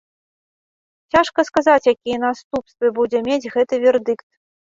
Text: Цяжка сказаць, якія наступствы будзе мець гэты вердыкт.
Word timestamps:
Цяжка 1.15 1.39
сказаць, 1.49 1.89
якія 1.93 2.17
наступствы 2.25 2.85
будзе 2.97 3.19
мець 3.27 3.51
гэты 3.57 3.75
вердыкт. 3.87 4.27